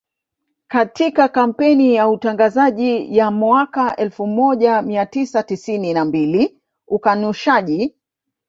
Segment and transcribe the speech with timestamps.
[0.67, 7.95] Katika kampeni ya utangazaji ya mwaka elfu moja mia tisa tisini na mbili ukanushaji